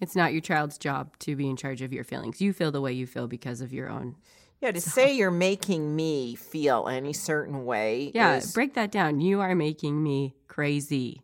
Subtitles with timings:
[0.00, 2.40] It's not your child's job to be in charge of your feelings.
[2.40, 4.16] You feel the way you feel because of your own.
[4.60, 8.10] Yeah, to say you're making me feel any certain way.
[8.14, 9.20] Yeah, is- break that down.
[9.20, 11.22] You are making me crazy.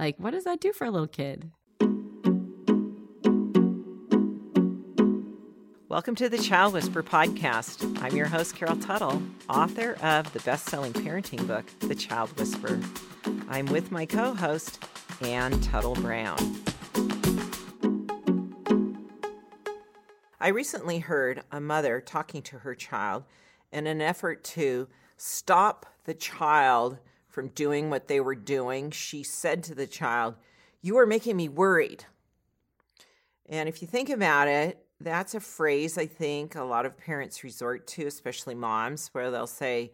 [0.00, 1.52] Like, what does that do for a little kid?
[5.88, 8.02] Welcome to the Child Whisperer podcast.
[8.02, 12.80] I'm your host, Carol Tuttle, author of the best selling parenting book, The Child Whisperer.
[13.48, 14.82] I'm with my co host,
[15.20, 16.38] Anne Tuttle Brown.
[20.42, 23.22] I recently heard a mother talking to her child
[23.70, 28.90] in an effort to stop the child from doing what they were doing.
[28.90, 30.34] She said to the child,
[30.80, 32.06] You are making me worried.
[33.48, 37.44] And if you think about it, that's a phrase I think a lot of parents
[37.44, 39.92] resort to, especially moms, where they'll say,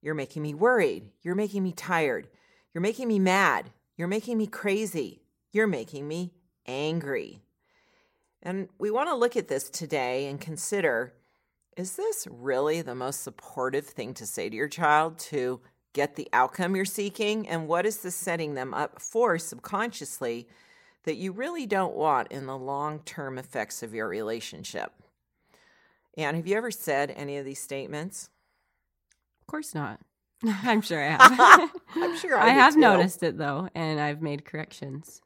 [0.00, 1.10] You're making me worried.
[1.20, 2.28] You're making me tired.
[2.72, 3.72] You're making me mad.
[3.98, 5.20] You're making me crazy.
[5.52, 6.32] You're making me
[6.64, 7.42] angry.
[8.42, 11.14] And we want to look at this today and consider
[11.76, 15.60] is this really the most supportive thing to say to your child to
[15.94, 17.48] get the outcome you're seeking?
[17.48, 20.48] And what is this setting them up for subconsciously
[21.04, 24.92] that you really don't want in the long term effects of your relationship?
[26.16, 28.28] And have you ever said any of these statements?
[29.40, 30.00] Of course not.
[30.44, 31.70] I'm sure I have.
[32.00, 32.80] I'm sure I I have too.
[32.80, 35.22] noticed it though, and I've made corrections.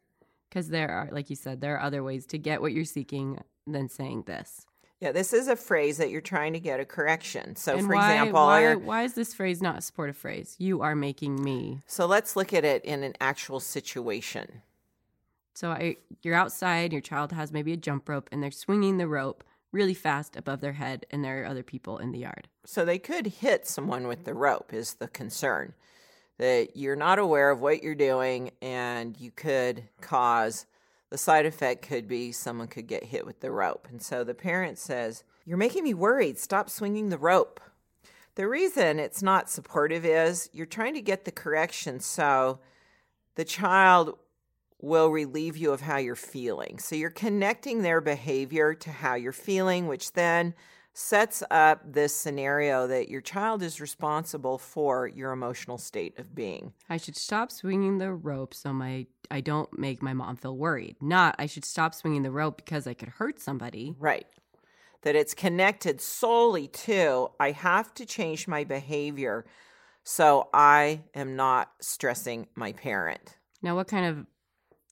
[0.57, 3.39] Because there are, like you said, there are other ways to get what you're seeking
[3.67, 4.65] than saying this.
[5.01, 7.57] Yeah, this is a phrase that you're trying to get a correction.
[7.57, 10.57] So, and for why, example, why, why is this phrase not a supportive phrase?
[10.59, 11.83] You are making me.
[11.87, 14.63] so let's look at it in an actual situation.
[15.53, 19.09] So I, you're outside, your child has maybe a jump rope, and they're swinging the
[19.09, 22.49] rope really fast above their head, and there are other people in the yard.
[22.65, 25.75] So they could hit someone with the rope, is the concern.
[26.39, 30.03] That you're not aware of what you're doing, and you could mm-hmm.
[30.03, 30.67] cause
[31.11, 33.87] the side effect could be someone could get hit with the rope.
[33.91, 36.39] And so the parent says, You're making me worried.
[36.39, 37.61] Stop swinging the rope.
[38.35, 42.59] The reason it's not supportive is you're trying to get the correction so
[43.35, 44.19] the child
[44.79, 46.79] will relieve you of how you're feeling.
[46.79, 50.55] So you're connecting their behavior to how you're feeling, which then
[50.99, 56.73] sets up this scenario that your child is responsible for your emotional state of being.
[56.89, 60.97] I should stop swinging the rope so my I don't make my mom feel worried.
[61.03, 63.95] Not I should stop swinging the rope because I could hurt somebody.
[63.99, 64.27] Right.
[65.03, 69.45] That it's connected solely to I have to change my behavior
[70.03, 73.37] so I am not stressing my parent.
[73.61, 74.27] Now, what kind of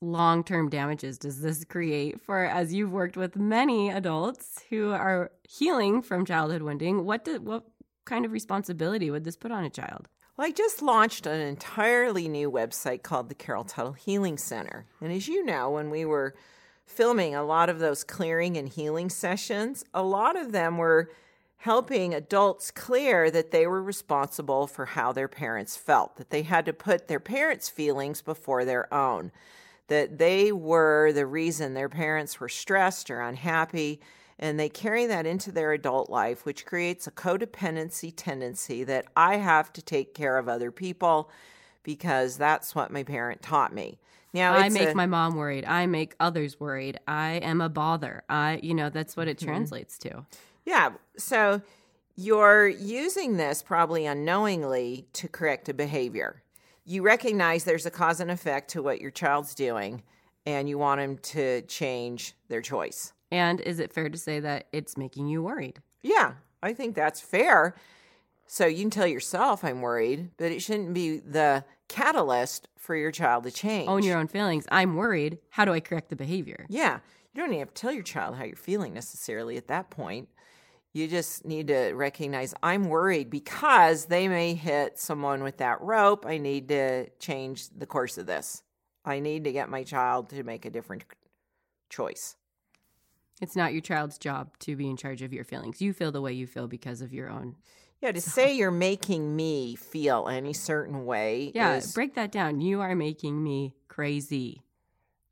[0.04, 5.30] long term damages does this create for, as you've worked with many adults who are
[5.48, 7.04] healing from childhood wounding?
[7.04, 7.64] What did, what
[8.04, 10.08] kind of responsibility would this put on a child?
[10.36, 14.86] Well, I just launched an entirely new website called the Carol Tuttle Healing Center.
[15.00, 16.34] And as you know, when we were
[16.86, 21.10] filming a lot of those clearing and healing sessions, a lot of them were
[21.58, 26.66] helping adults clear that they were responsible for how their parents felt, that they had
[26.66, 29.32] to put their parents' feelings before their own,
[29.88, 34.00] that they were the reason their parents were stressed or unhappy.
[34.38, 39.36] And they carry that into their adult life, which creates a codependency tendency that I
[39.36, 41.30] have to take care of other people
[41.84, 43.98] because that's what my parent taught me.
[44.32, 45.64] Now, I make a- my mom worried.
[45.64, 46.98] I make others worried.
[47.06, 48.24] I am a bother.
[48.28, 49.46] I, you know, that's what it mm-hmm.
[49.46, 50.26] translates to.
[50.64, 50.94] Yeah.
[51.16, 51.62] So
[52.16, 56.42] you're using this probably unknowingly to correct a behavior.
[56.84, 60.02] You recognize there's a cause and effect to what your child's doing,
[60.44, 63.12] and you want them to change their choice.
[63.30, 65.80] And is it fair to say that it's making you worried?
[66.02, 67.74] Yeah, I think that's fair.
[68.46, 73.10] So you can tell yourself I'm worried, but it shouldn't be the catalyst for your
[73.10, 73.88] child to change.
[73.88, 74.66] Own your own feelings.
[74.70, 75.38] I'm worried.
[75.48, 76.66] How do I correct the behavior?
[76.68, 76.98] Yeah.
[77.32, 80.28] You don't even have to tell your child how you're feeling necessarily at that point.
[80.94, 86.24] You just need to recognize I'm worried because they may hit someone with that rope.
[86.24, 88.62] I need to change the course of this.
[89.04, 91.04] I need to get my child to make a different
[91.90, 92.36] choice.
[93.42, 95.82] It's not your child's job to be in charge of your feelings.
[95.82, 97.56] You feel the way you feel because of your own.
[98.00, 102.60] Yeah, to say you're making me feel any certain way Yeah, is break that down.
[102.60, 104.62] You are making me crazy.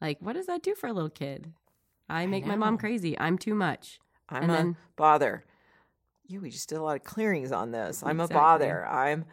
[0.00, 1.52] Like, what does that do for a little kid?
[2.08, 3.16] I make my mom crazy.
[3.18, 4.00] I'm too much.
[4.28, 5.44] I'm And a then- bother.
[6.32, 8.02] Yeah, we just did a lot of clearings on this.
[8.02, 8.36] I'm Exactly.
[8.36, 8.86] a bother.
[8.86, 9.26] I'm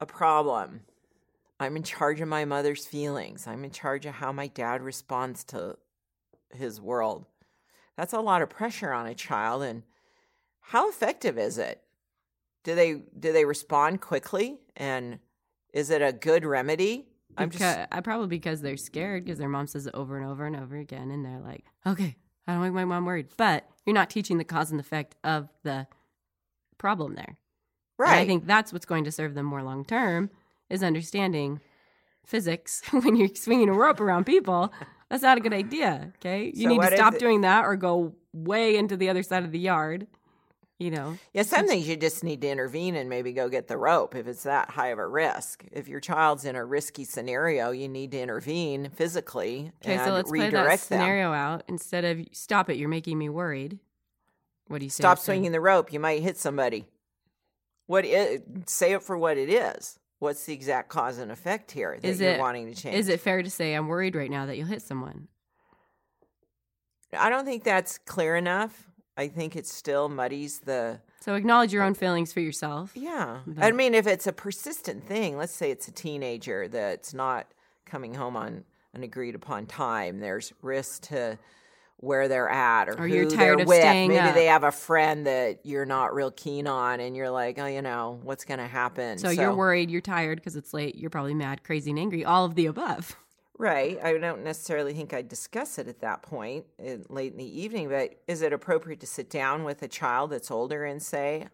[0.00, 0.82] a problem.
[1.58, 3.48] I'm in charge of my mother's feelings.
[3.48, 5.76] I'm in charge of how my dad responds to
[6.52, 7.26] his world.
[7.96, 9.82] That's a lot of pressure on a child and
[10.60, 11.82] how effective is it?
[12.62, 15.18] Do they do they respond quickly and
[15.72, 19.48] is it a good remedy I'm Because, just I probably because they're scared because their
[19.48, 22.14] mom says it over and over and over again, and they're like, "Okay,
[22.46, 25.48] I don't make my mom worried." But you're not teaching the cause and effect of
[25.64, 25.88] the
[26.78, 27.36] problem there.
[28.06, 28.18] And right.
[28.20, 30.30] I think that's what's going to serve them more long term
[30.68, 31.60] is understanding
[32.24, 34.72] physics when you're swinging a rope around people.
[35.10, 36.12] That's not a good idea.
[36.16, 39.44] Okay, you So need to stop doing that or go way into the other side
[39.44, 40.06] of the yard.
[40.80, 43.76] You know, Yeah, some things you just need to intervene and maybe go get the
[43.76, 45.64] rope if it's that high of a risk.
[45.70, 50.12] If your child's in a risky scenario, you need to intervene physically Okay, and so
[50.12, 50.98] let's play that redirect them.
[50.98, 51.62] scenario out.
[51.68, 53.78] Instead of stop it, you're making me worried.
[54.68, 55.02] What do you say?
[55.02, 55.92] Stop swinging the rope.
[55.92, 56.86] You might hit somebody.
[57.86, 58.04] What
[58.66, 59.98] say it for what it is.
[60.20, 62.96] What's the exact cause and effect here that Is you're it- wanting to change?
[62.96, 65.28] Is it fair to say I'm worried right now that you'll hit someone?
[67.16, 68.90] I don't think that's clear enough.
[69.16, 72.92] I think it still muddies the So acknowledge your own feelings for yourself.
[72.96, 73.40] Yeah.
[73.58, 77.46] I mean, if it's a persistent thing, let's say it's a teenager that's not
[77.86, 78.64] coming home on
[78.94, 81.38] an agreed upon time, there's risk to
[81.98, 83.68] where they're at or, Or who you're they're with.
[83.68, 84.34] Maybe up.
[84.34, 87.82] they have a friend that you're not real keen on, and you're like, oh, you
[87.82, 89.18] know, what's going to happen?
[89.18, 92.44] So, you're worried, you're tired because it's late, you're probably mad, crazy, and angry, all
[92.44, 93.16] of the above.
[93.56, 94.00] Right.
[94.02, 97.88] I don't necessarily think I'd discuss it at that point in, late in the evening,
[97.88, 101.46] but is it appropriate to sit down with a child that's older and say,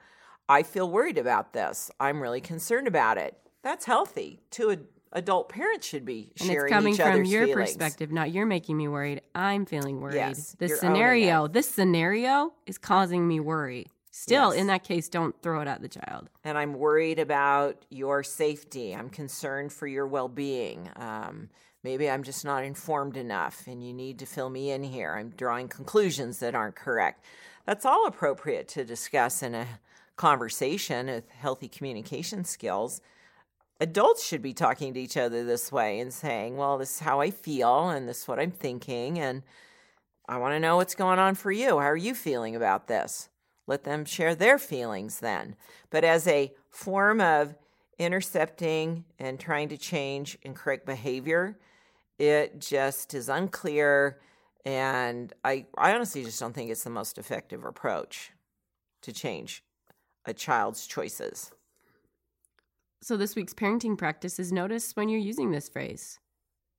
[0.48, 1.90] I feel worried about this.
[2.00, 3.36] I'm really concerned about it.
[3.62, 4.40] That's healthy.
[4.50, 7.70] Two ad- adult parents should be sharing And it's coming from your feelings.
[7.70, 9.22] perspective, not you're making me worried.
[9.34, 10.14] I'm feeling worried.
[10.16, 13.86] Yes, this scenario, this scenario is causing me worry.
[14.12, 14.60] Still, Yes.
[14.60, 16.28] in that case, don't throw it at the child.
[16.44, 18.94] And I'm worried about your safety.
[18.94, 20.90] I'm concerned for your well being.
[20.96, 21.48] Um,
[21.84, 25.14] maybe I'm just not informed enough and you need to fill me in here.
[25.14, 27.24] I'm drawing conclusions that aren't correct.
[27.66, 29.66] That's all appropriate to discuss in a
[30.16, 33.00] conversation with healthy communication skills.
[33.82, 37.20] Adults should be talking to each other this way and saying, Well, this is how
[37.20, 39.18] I feel and this is what I'm thinking.
[39.18, 39.42] And
[40.28, 41.78] I want to know what's going on for you.
[41.78, 43.30] How are you feeling about this?
[43.66, 45.56] Let them share their feelings then.
[45.88, 47.56] But as a form of
[47.98, 51.58] intercepting and trying to change and correct behavior,
[52.18, 54.20] it just is unclear.
[54.64, 58.32] And I, I honestly just don't think it's the most effective approach
[59.02, 59.64] to change
[60.26, 61.50] a child's choices.
[63.02, 66.18] So, this week's parenting practice is notice when you're using this phrase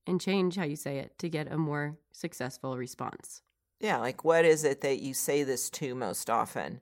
[0.05, 3.41] and change how you say it to get a more successful response.
[3.79, 6.79] Yeah, like what is it that you say this to most often?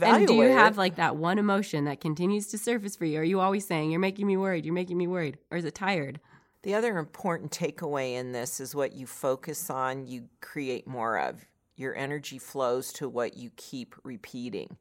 [0.00, 3.18] And do you have like that one emotion that continues to surface for you?
[3.18, 5.38] Are you always saying, You're making me worried, you're making me worried?
[5.50, 6.20] Or is it tired?
[6.62, 11.44] The other important takeaway in this is what you focus on, you create more of.
[11.74, 14.76] Your energy flows to what you keep repeating.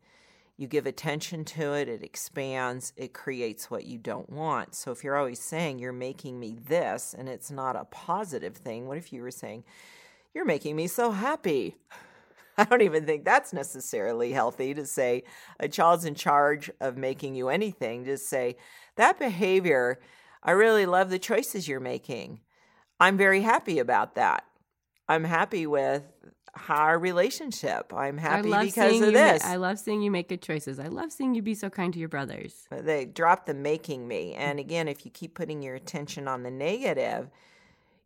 [0.60, 4.76] You give attention to it, it expands, it creates what you don't want.
[4.76, 8.86] So if you're always saying, You're making me this, and it's not a positive thing,
[8.86, 9.64] what if you were saying,
[10.34, 11.78] You're making me so happy?
[12.58, 15.24] I don't even think that's necessarily healthy to say
[15.62, 18.04] a child's in charge of making you anything.
[18.04, 18.58] Just say,
[18.98, 20.02] That behavior,
[20.44, 22.42] I really love the choices you're making.
[23.00, 24.44] I'm very happy about that.
[25.08, 26.04] I'm happy with
[26.68, 27.94] our relationship.
[27.94, 29.44] I'm happy I love because of you ma- this.
[29.44, 30.80] I love seeing you make good choices.
[30.80, 32.68] I love seeing you be so kind to your brothers.
[32.72, 34.34] Uh, they drop the making me.
[34.34, 37.30] And again, if you keep putting your attention on the negative,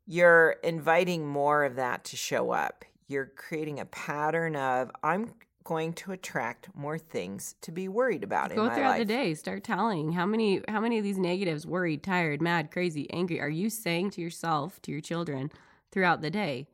[0.05, 2.83] you're inviting more of that to show up.
[3.07, 5.33] You're creating a pattern of, I'm
[5.63, 9.00] going to attract more things to be worried about in Go my throughout life.
[9.00, 9.33] the day.
[9.33, 13.50] Start telling how many how many of these negatives, worried, tired, mad, crazy, angry, are
[13.50, 15.50] you saying to yourself, to your children
[15.91, 16.67] throughout the day?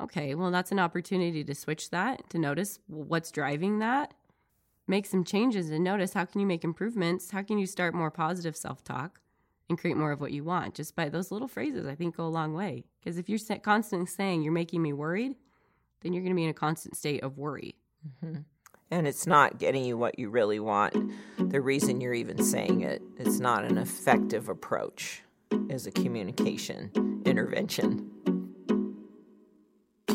[0.00, 4.12] Okay, well that's an opportunity to switch that, to notice what's driving that,
[4.86, 7.30] make some changes and notice how can you make improvements?
[7.30, 9.20] How can you start more positive self-talk
[9.68, 10.74] and create more of what you want?
[10.74, 12.84] Just by those little phrases, I think go a long way.
[13.00, 15.34] Because if you're constantly saying you're making me worried,
[16.02, 17.74] then you're going to be in a constant state of worry.
[18.22, 18.40] Mm-hmm.
[18.90, 20.94] And it's not getting you what you really want.
[21.38, 25.22] The reason you're even saying it, it's not an effective approach
[25.70, 28.08] as a communication intervention.